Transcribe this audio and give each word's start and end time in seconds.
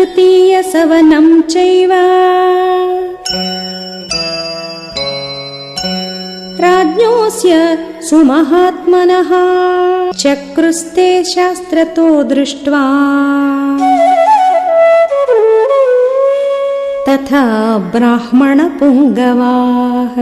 तृतीयसवनम् 0.00 1.32
चैव 1.52 1.90
राज्ञोऽस्य 6.64 7.56
सुमहात्मनः 8.10 9.30
चक्रुस्ते 10.22 11.08
शास्त्रतो 11.32 12.06
दृष्ट्वा 12.32 12.84
तथा 17.08 17.44
ब्राह्मणपुङ्गवाः 17.96 20.20